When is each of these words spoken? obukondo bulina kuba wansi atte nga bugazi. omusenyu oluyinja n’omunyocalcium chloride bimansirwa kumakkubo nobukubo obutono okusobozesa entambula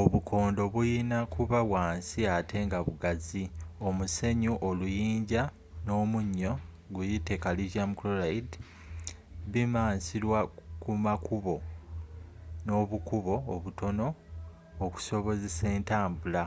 obukondo 0.00 0.62
bulina 0.72 1.18
kuba 1.34 1.58
wansi 1.72 2.20
atte 2.36 2.58
nga 2.66 2.78
bugazi. 2.86 3.42
omusenyu 3.88 4.52
oluyinja 4.68 5.42
n’omunyocalcium 5.84 7.90
chloride 7.98 8.54
bimansirwa 9.52 10.38
kumakkubo 10.82 11.54
nobukubo 12.66 13.34
obutono 13.54 14.06
okusobozesa 14.84 15.64
entambula 15.76 16.44